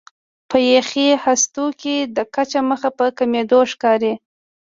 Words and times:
په 0.49 0.57
یخي 0.73 1.07
هستو 1.25 1.65
کې 1.81 1.95
د 2.15 2.17
کچه 2.35 2.59
مخ 2.69 2.81
په 2.97 3.05
کمېدو 3.17 3.59
ښکاري. 3.71 4.13